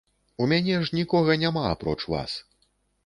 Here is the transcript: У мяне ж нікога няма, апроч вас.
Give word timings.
У 0.43 0.47
мяне 0.53 0.79
ж 0.87 0.97
нікога 0.99 1.37
няма, 1.43 1.67
апроч 1.75 1.99
вас. 2.15 2.31